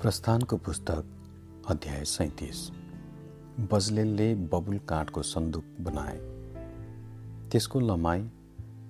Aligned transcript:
प्रस्थानको 0.00 0.56
पुस्तक 0.56 1.66
अध्याय 1.68 2.04
सैतिस। 2.04 2.58
बजलेलले 3.72 4.34
बबुल 4.34 4.78
काठको 4.78 5.22
सन्दुक 5.22 5.64
बनाए। 5.80 6.16
त्यसको 7.50 7.80
लमाइ 7.80 8.20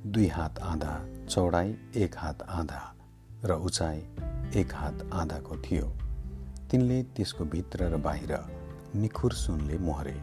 दुई 0.06 0.27
हात 0.27 0.58
आधा 0.58 0.95
चौडाइ 1.28 1.74
एक 1.96 2.16
हात 2.18 2.42
आधा 2.42 2.80
र 3.45 3.52
उचाइ 3.52 3.98
एक 4.56 4.74
हात 4.74 5.10
आधाको 5.12 5.56
थियो। 5.56 5.86
तिनले 6.70 7.02
त्यसको 7.02 7.45
भित्र 7.45 7.84
र 7.84 7.96
बाहिर 7.96 8.38
निखुर 8.96 9.32
सुनले 9.32 9.78
मोहरे 9.78 10.16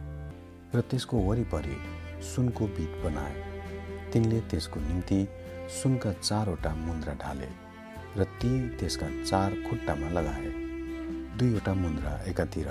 र 0.74 0.80
त्यसको 0.80 1.18
वरिपरि 1.18 1.76
सुनको 2.34 2.66
बिट 2.66 3.04
बनाए। 3.04 3.36
तिनले 4.12 4.40
त्यसको 4.40 4.80
निम्ति 4.80 5.28
सुनका 5.82 6.12
चारवटा 6.12 6.74
मुन्द्रा 6.74 7.14
ढाले 7.14 7.48
र 8.16 8.24
ती 8.24 8.68
त्यसका 8.68 9.08
चार 9.24 9.50
खुट्टामा 9.70 10.10
लगाए। 10.10 10.63
दुईवटा 11.38 11.72
मुन्द्रा 11.74 12.10
एकातिर 12.30 12.68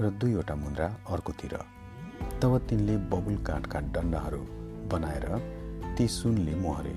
र 0.00 0.08
दुईवटा 0.10 0.54
मुन्द्रा 0.54 0.86
अर्कोतिर। 1.08 1.54
तब 2.42 2.52
तिनले 2.58 2.96
बबुल 2.96 3.36
काठका 3.36 3.80
डन्डाहरू 3.94 4.38
बनाएर 4.90 5.26
ती 5.96 6.06
सुनले 6.08 6.54
मोहरे। 6.54 6.94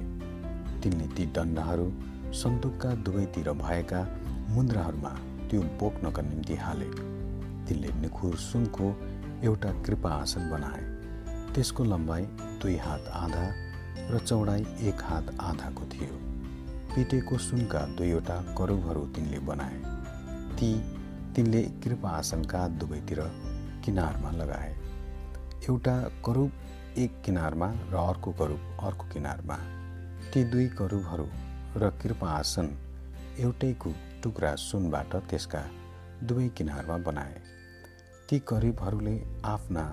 तिनले 0.82 1.08
ती 1.08 1.26
डन्डाहरू 1.26 1.86
सन्दुकका 2.34 2.94
दुवैतिर 3.06 3.52
भएका 3.54 4.02
मुन्द्राहरूमा 4.50 5.14
त्यो 5.50 5.62
बोक्नका 5.80 6.22
निम्ति 6.22 6.56
हाले। 6.56 6.90
तिनले 7.68 7.90
निखुर 8.02 8.36
सुनको 8.36 8.88
एउटा 9.44 9.72
कृपा 9.84 10.10
आसन 10.10 10.50
बनाए। 10.50 10.82
त्यसको 11.54 11.84
लम्बाइ 11.84 12.24
दुई 12.62 12.76
हात 12.78 13.08
आधा 13.14 13.46
र 14.12 14.20
चौडाइ 14.20 14.66
एक 14.90 15.04
हात 15.04 15.36
आधाको 15.40 15.86
थियो। 15.86 16.16
पिटेको 16.96 17.38
सुनका 17.38 17.86
दुईवटा 17.96 18.42
करुबहरू 18.58 19.06
तिनले 19.06 19.40
बनाए। 19.40 19.78
ती 20.58 20.72
तिनले 21.36 21.62
कृपा 21.84 22.10
आसनका 22.10 22.68
दुवैतिर 22.68 23.20
किनारमा 23.86 24.32
लगाए। 24.32 24.70
एउटा 25.70 25.96
करुब 26.26 26.52
एक 26.98 27.22
किनारमा 27.26 27.68
र 27.92 27.96
अर्को 27.96 28.32
करुब 28.32 28.78
अर्को 28.84 29.08
किनारमा। 29.14 29.58
ती 30.34 30.44
दुई 30.44 30.68
करुबहरू 30.70 31.28
र 31.76 31.90
कृपा 32.02 32.30
आसन 32.30 32.70
एउटैको 33.40 33.94
टुक्रा 34.24 34.56
सुनबाट 34.56 35.16
त्यसका 35.30 35.62
दुवै 36.24 36.48
किनारमा 36.50 36.98
बनाए। 36.98 37.42
ती 38.30 38.40
करिबहरूले 38.40 39.16
आफ्ना 39.46 39.84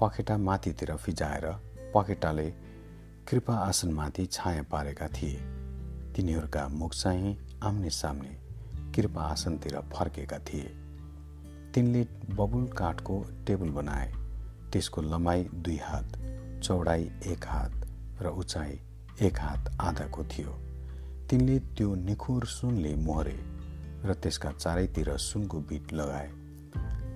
पखेटा 0.00 0.36
माथितिर 0.38 0.94
फिजाएर 0.96 1.46
पखेटाले 1.94 2.50
कृपा 3.28 3.54
आसनमाथि 3.54 4.26
छाया 4.26 4.62
पारेका 4.62 5.08
थिए। 5.08 5.40
तिनीहरूका 6.16 6.68
मुख 6.68 6.94
चाहिँ 6.94 7.36
आम्ने 7.62 7.90
सामने 7.90 8.49
कृपा 8.96 9.22
आसनतिर 9.22 9.80
फर्केका 9.80 10.38
थिए। 10.38 10.74
तिनले 11.74 12.06
बबुल 12.34 12.66
काठको 12.66 13.26
टेबल 13.46 13.68
बनाए। 13.68 14.12
त्यसको 14.72 15.02
लम्बाइ 15.02 15.44
दुई 15.44 15.76
हात 15.76 16.12
चौडाइ 16.62 17.10
एक 17.26 17.44
हात 17.46 17.86
र 18.22 18.26
उचाइ 18.26 18.78
एक 19.22 19.38
हात 19.38 19.76
आधाको 19.80 20.24
थियो। 20.24 20.50
तिनले 21.30 21.58
त्यो 21.58 21.94
निखुर 21.94 22.44
सुनले 22.44 22.94
मोहरे 22.96 23.38
र 24.04 24.14
त्यसका 24.14 24.52
चारैतिर 24.52 25.16
सुनको 25.16 25.60
बिट 25.60 25.92
लगाए। 25.92 26.28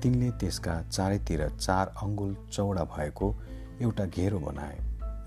तिनले 0.03 0.31
त्यसका 0.31 0.83
चारैतिर 0.83 1.48
चार 1.48 1.94
अङ्गुल 2.03 2.36
चौडा 2.53 2.84
भएको 2.84 3.34
एउटा 3.83 4.06
घेरो 4.06 4.38
बनाए 4.38 4.78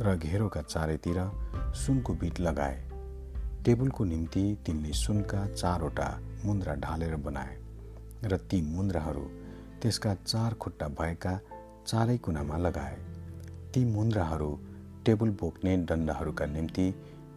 र 0.02 0.18
घेरोका 0.18 0.62
चारैतिर 0.62 1.32
सुनको 1.76 2.14
बिट 2.14 2.40
लगाए। 2.40 2.87
टेबलको 3.68 4.04
निम्ति 4.04 4.42
तिनले 4.66 4.92
सुनका 4.94 5.40
चारवटा 5.48 6.06
मुन्द्रा 6.46 6.76
ढालेर 6.76 7.16
बनाए 7.16 7.58
र 8.24 8.38
ती 8.50 8.62
मुन्द्राहरू 8.66 9.24
त्यसका 9.82 10.14
चार 10.16 10.54
खुट्टा 10.54 10.88
भएका 11.00 11.34
चारै 11.88 12.18
कुनामा 12.18 12.58
लगाए। 12.58 12.96
ती 13.74 13.84
मुन्द्राहरू 13.86 14.50
टेबल 15.06 15.30
बोक्ने 15.42 15.76
डन्डाहरूका 15.84 16.46
निम्ति 16.46 16.88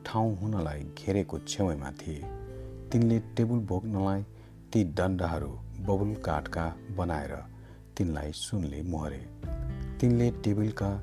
ठाउँ 0.06 0.36
हुनलाई 0.36 0.86
घेरेको 0.98 1.38
छेउमा 1.48 1.90
थिए। 1.98 2.22
तिनले 2.92 3.18
टेबल 3.36 3.66
बोक्नलाई 3.66 4.22
ती 4.72 4.84
डन्डाहरू 4.94 5.52
बबुल 5.86 6.14
काठका 6.24 6.72
बनाएर 6.96 7.36
तिनलाई 7.96 8.32
सुनले 8.38 8.82
मोहरे। 8.92 9.22
तिनले 10.00 10.30
टेबलका 10.44 10.96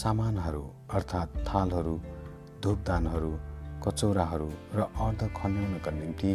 सामानहरू 0.00 0.64
अर्थात् 0.92 1.44
थालहरू 1.48 2.00
धुपदानहरू 2.62 3.38
कचौराहरू 3.84 4.48
र 4.74 4.80
अर्ध 5.04 5.22
खन्याउनका 5.36 5.90
निम्ति 5.90 6.32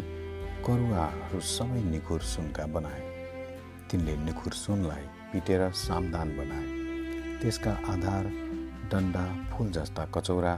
करुवाहरू 0.66 1.40
सबै 1.48 1.82
निखुर 1.84 2.22
सुनका 2.26 2.66
बनाए। 2.76 3.02
तिनले 3.90 4.16
निखुर 4.18 4.54
सुनलाई 4.54 5.06
पिटेर 5.32 5.62
सामदान 5.78 6.30
बनाए। 6.38 6.68
त्यसका 7.42 7.72
आधार 7.94 8.24
डन्डा 8.92 9.26
फुल 9.52 9.70
जस्ता 9.72 10.06
कचौरा 10.16 10.54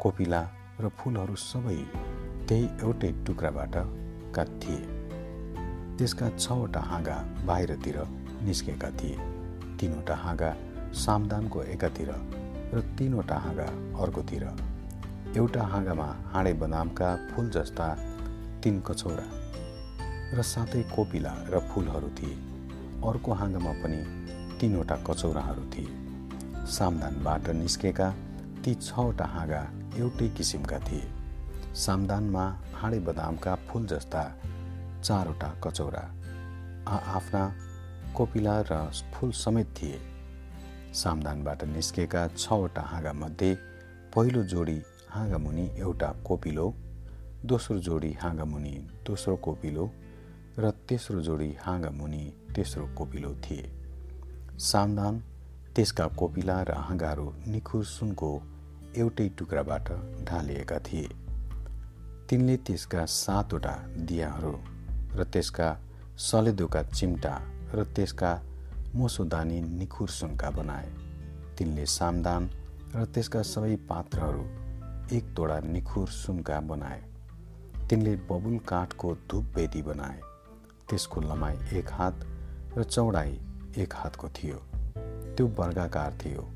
कोपिला 0.00 0.42
र 0.80 0.88
फुलहरू 0.98 1.36
सबै 1.42 1.78
त्यही 2.48 2.64
एउटै 2.82 3.12
टुक्राबाट 3.26 3.74
का 4.34 4.44
थिए 4.60 4.82
त्यसका 5.98 6.28
छवटा 6.36 6.80
हाँगा 6.90 7.16
बाहिरतिर 7.46 7.98
निस्केका 8.44 8.90
थिए। 9.00 9.16
तिनवटा 9.80 10.14
हाँगा 10.16 10.50
सामदानको 11.00 11.62
एकातिर 11.74 12.10
र 12.74 12.80
तिनवटा 12.98 13.36
हाँगा 13.38 13.68
अर्कोतिर 14.02 14.44
एउटा 15.34 15.62
हाँगामा 15.62 16.06
हाँडे 16.32 16.52
बदामका 16.52 17.08
फुल 17.30 17.50
जस्ता 17.50 17.86
तिन 18.62 18.80
कचौरा 18.80 19.26
र 20.32 20.42
साथै 20.42 20.82
कोपिला 20.94 21.32
र 21.48 21.58
फुलहरू 21.60 22.08
थिए। 22.08 22.36
अर्को 23.08 23.32
हाँगामा 23.32 23.72
पनि 23.72 24.00
तिनवटा 24.60 24.96
कचौराहरू 24.96 25.64
थिए। 25.70 25.90
सामदानबाट 26.66 27.50
निस्केका 27.50 28.08
ती 28.64 28.74
छवटा 28.74 29.24
हाँगा 29.24 29.62
एउटै 29.96 30.28
किसिमका 30.28 30.78
थिए। 30.78 31.04
सामदानमा 31.74 32.44
हाँडे 32.74 32.98
बदामका 32.98 33.54
फुल 33.68 33.86
जस्ता 33.86 34.22
चारवटा 35.04 35.50
कचौरा 35.64 36.04
आ 36.88 36.96
आफ्ना 37.16 37.42
कोपिला 38.16 38.60
र 38.70 38.90
फुल 39.14 39.30
समेत 39.30 39.68
थिए। 39.76 40.00
सामदानबाट 40.94 41.64
निस्केका 41.64 42.28
छवटा 42.28 42.82
हाँगामध्ये 42.82 43.54
पहिलो 44.16 44.42
जोडी 44.42 44.82
हाँगामुनि 45.16 45.70
एउटा 45.78 46.10
कोपिलो 46.26 46.66
दोस्रो 47.44 47.78
जोडी 47.78 48.12
हाँगामुनि 48.22 48.74
दोस्रो 49.06 49.36
कोपिलो 49.36 49.90
र 50.58 50.70
तेस्रो 50.88 51.20
जोडी 51.20 51.50
हाँगा 51.60 51.90
मुनि 51.90 52.22
तेस्रो 52.54 52.86
कोपिलो 52.98 53.34
थिए। 53.44 53.70
सामदान 54.60 55.22
त्यसका 55.74 56.06
कोपिला 56.16 56.62
र 56.62 56.72
हाँगाहरू 56.80 57.32
निखुर 57.46 57.84
सुनको 57.84 58.30
एउटै 58.96 59.28
टुक्राबाट 59.38 59.88
ढालिएका 60.24 60.78
थिए। 60.78 61.08
तिनले 62.28 62.56
त्यसका 62.56 63.04
सातवटा 63.04 63.74
दियाहरू 63.98 64.54
र 65.16 65.24
त्यसका 65.24 65.68
सलेदोका 66.18 66.82
चिम्टा 66.90 67.34
र 67.74 67.84
त्यसका 67.96 68.32
मोसोदानी 68.94 69.60
निखुर 69.60 70.08
सुनका 70.08 70.50
बनाए। 70.50 70.88
तिनले 71.58 71.86
सामदान 71.86 72.50
र 72.94 73.04
त्यसका 73.04 73.42
सबै 73.42 73.74
पात्रहरू 73.88 74.44
एक 75.12 75.24
तोडा 75.36 75.60
निखुर 75.60 76.08
सुनका 76.08 76.60
बनाए। 76.60 77.02
तिनले 77.90 78.16
बबुल 78.16 78.58
काठको 78.58 79.14
धुप 79.14 79.44
वेदी 79.54 79.82
बनाए। 79.82 80.20
त्यसको 80.88 81.20
लमाइ 81.20 81.78
एक 81.78 81.90
हात 81.92 82.26
र 82.78 82.82
चौडाइ 82.82 83.38
एक 83.78 83.94
हातको 83.94 84.28
थियो। 84.28 84.56
त्यो 85.36 85.46
वर्गाकार 85.46 86.12
थियो 86.12 86.48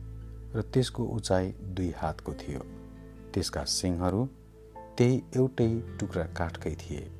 र 0.54 0.62
त्यसको 0.62 1.04
उचाइ 1.04 1.48
दुई 1.48 1.90
हातको 1.96 2.32
थियो। 2.32 2.60
त्यसका 3.34 3.64
सिंहहरू 3.64 4.28
त्यही 4.98 5.22
एउटै 5.36 5.80
टुक्रा 6.00 6.24
काठकै 6.24 6.74
थिए। 6.74 7.10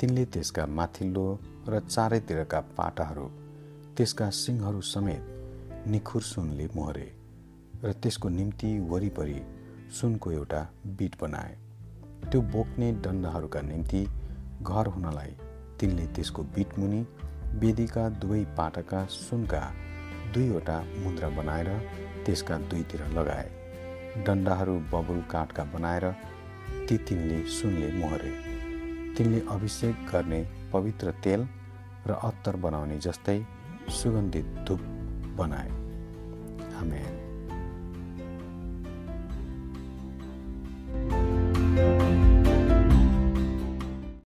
तिनले 0.00 0.24
त्यसका 0.24 0.66
माथिल्लो 0.66 1.38
र 1.68 1.80
चारैतिरका 1.80 2.60
पाटाहरू 2.60 3.30
त्यसका 3.96 4.30
सिंहहरू 4.30 4.80
समेत 4.80 5.86
निखुर 5.86 6.22
सुनले 6.22 6.68
मोहरे 6.76 7.12
र 7.84 7.92
त्यसको 7.92 8.28
निम्ति 8.28 8.78
वरिपरि 8.80 9.40
सुनको 9.90 10.30
एउटा 10.32 10.60
बिट 10.86 11.14
बनाए। 11.20 11.56
त्यो 12.30 12.40
बोक्ने 12.42 12.92
डन्डाहरूका 12.92 13.60
निम्ति 13.60 14.02
घर 14.62 14.86
हुनलाई 14.86 15.36
तिनले 15.80 16.06
त्यसको 16.06 16.42
बिटमुनि 16.42 17.00
वेदीका 17.54 18.08
दुवै 18.08 18.44
पाटका 18.44 19.04
सुनका 19.06 19.60
दुईवटा 20.34 20.78
मुद्रा 20.98 21.28
बनाएर 21.28 21.68
त्यसका 22.26 22.58
दुईतिर 22.58 23.04
लगाए। 23.08 23.48
डन्डाहरू 24.26 24.78
बबुल 24.92 25.20
काठका 25.30 25.64
बनाएर 25.64 26.10
ती 26.88 26.98
तिनले 26.98 27.44
सुनले 27.46 27.92
मोहरे। 27.92 28.32
तिनले 29.14 29.40
अभिषेक 29.50 30.06
गर्ने 30.12 30.42
पवित्र 30.72 31.14
तेल 31.24 31.48
र 32.06 32.18
अत्तर 32.22 32.56
बनाउने 32.56 32.98
जस्तै 32.98 33.38
सुगन्धित 33.90 34.46
धुप 34.68 34.80
बनाए। 35.38 35.70
आमेन। 36.76 37.17